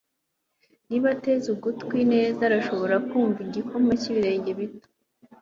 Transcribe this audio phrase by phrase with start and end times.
[0.87, 4.87] niba ateze ugutwi neza arashobora kumva igikoma cyibirenge bito